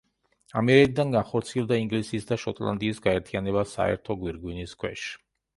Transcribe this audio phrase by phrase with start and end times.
[0.61, 5.07] ამიერიდან განხორციელდა ინგლისის და შოტლანდიის გაერთიანება საერთო გვირგვინის ქვეშ.